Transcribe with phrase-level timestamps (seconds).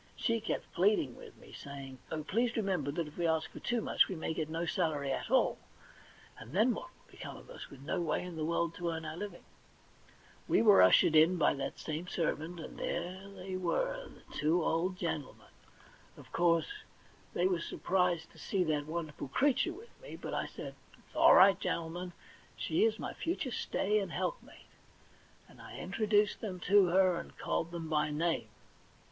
[0.15, 3.59] She kept pleading with me, and saymg:* Oh, please remember that if we ask for
[3.59, 5.59] too much we may get no salary at all;
[6.39, 9.05] and then what will become of us, with no way in the world to earn
[9.05, 9.43] our living?'
[10.49, 14.97] We were ushered in by that same servant, and there they were, the two old
[14.97, 15.45] gentlemen.
[16.17, 16.65] Of course
[17.35, 20.15] THE £1,000,000 BANK NOTE 35 they were surprised to see that wonderful creature with me,
[20.15, 22.13] but I said: *It's all right, gentlemen;
[22.57, 24.65] she is my future stay and helpmate.'
[25.47, 28.47] And I introduced them to her, and called them by name.